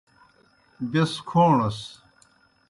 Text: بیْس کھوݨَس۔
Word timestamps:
بیْس 0.91 1.13
کھوݨَس۔ 1.27 1.79